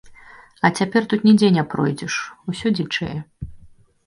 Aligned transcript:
А 0.61 0.71
цяпер 0.79 1.01
тут 1.11 1.27
нідзе 1.29 1.49
не 1.57 1.63
пройдзеш, 1.75 2.17
усё 2.53 2.67
дзічэе. 2.79 3.15